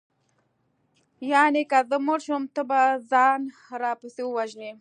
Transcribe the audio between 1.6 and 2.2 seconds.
که زه